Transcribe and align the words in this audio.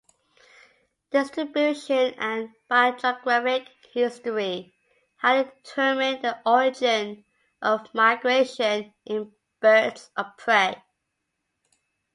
Distribution 1.11 2.15
and 2.17 2.49
biogeographic 2.67 3.67
history 3.93 4.73
highly 5.17 5.51
determine 5.63 6.19
the 6.23 6.39
origin 6.43 7.23
of 7.61 7.93
migration 7.93 8.95
in 9.05 9.31
birds 9.59 10.09
of 10.17 10.25
prey. 10.39 10.83